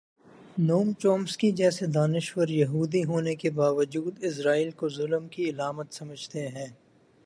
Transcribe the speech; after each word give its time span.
نوم 0.57 0.91
چومسکی 0.93 1.51
جیسے 1.51 1.85
دانش 1.85 2.37
وریہودی 2.37 3.03
ہونے 3.03 3.35
کے 3.35 3.49
باوجود 3.49 4.23
اسرائیل 4.23 4.71
کو 4.71 4.89
ظلم 4.89 5.27
کی 5.27 5.49
علامت 5.49 5.93
سمجھتے 5.93 6.47
ہیں۔ 6.47 6.67